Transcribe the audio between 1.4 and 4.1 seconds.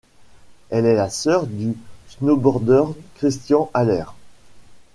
du snowboardeur Christian Haller.